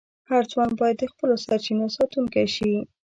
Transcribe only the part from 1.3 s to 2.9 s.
سرچینو ساتونکی شي.